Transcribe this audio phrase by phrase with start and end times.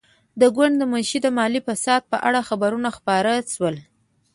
[0.41, 3.75] د ګوند د منشي د مالي فساد په اړه خبرونه خپاره شول.